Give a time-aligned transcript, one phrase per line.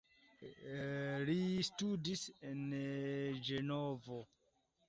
[1.27, 1.35] Li
[1.69, 2.65] studis en
[3.51, 4.19] Ĝenovo.